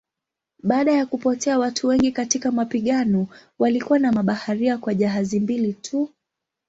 [0.63, 3.27] Baada ya kupotea watu wengi katika mapigano
[3.59, 6.09] walikuwa na mabaharia kwa jahazi mbili tu.